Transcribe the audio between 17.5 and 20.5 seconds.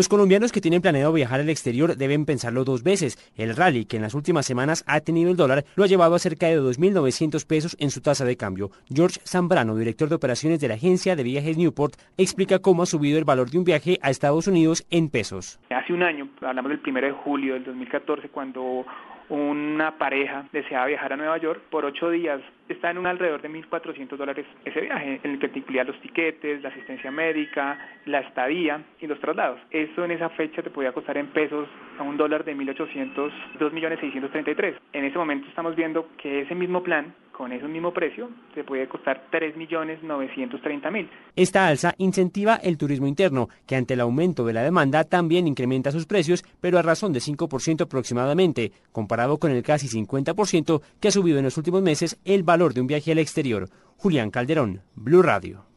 del 2014, cuando una pareja